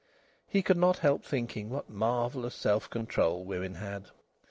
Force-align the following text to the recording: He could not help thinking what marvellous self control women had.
He 0.47 0.63
could 0.63 0.77
not 0.77 0.97
help 0.97 1.23
thinking 1.23 1.69
what 1.69 1.87
marvellous 1.87 2.55
self 2.55 2.89
control 2.89 3.45
women 3.45 3.75
had. 3.75 4.05